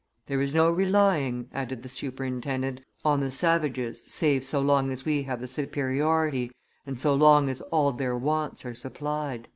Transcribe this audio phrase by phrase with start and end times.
[0.25, 5.21] There is no, relying," added the superintendent, "on the savages save so long as we
[5.25, 6.51] have the superiority,
[6.87, 9.47] and so long as all their wants are supplied."